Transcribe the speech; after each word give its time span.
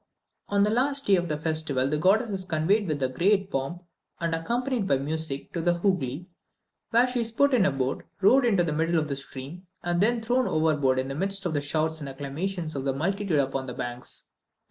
On 0.49 0.63
the 0.63 0.71
last 0.71 1.05
day 1.05 1.15
of 1.15 1.29
the 1.29 1.37
festival 1.37 1.87
the 1.87 1.95
goddess 1.99 2.31
is 2.31 2.43
conveyed 2.43 2.87
with 2.87 3.13
great 3.15 3.51
pomp, 3.51 3.83
and 4.19 4.33
accompanied 4.33 4.87
by 4.87 4.97
music, 4.97 5.53
to 5.53 5.61
the 5.61 5.75
Hoogly, 5.75 6.25
where 6.89 7.05
she 7.05 7.21
is 7.21 7.29
put 7.29 7.53
in 7.53 7.67
a 7.67 7.71
boat, 7.71 8.01
rowed 8.19 8.43
into 8.43 8.63
the 8.63 8.73
middle 8.73 8.97
of 8.97 9.07
the 9.09 9.15
stream, 9.15 9.67
and 9.83 10.01
then 10.01 10.19
thrown 10.19 10.47
overboard 10.47 10.97
in 10.97 11.07
the 11.07 11.13
midst 11.13 11.45
of 11.45 11.53
the 11.53 11.61
shouts 11.61 11.99
and 11.99 12.09
acclamations 12.09 12.73
of 12.75 12.83
the 12.83 12.93
multitude 12.93 13.37
upon 13.39 13.67
the 13.67 13.75
banks. 13.75 14.23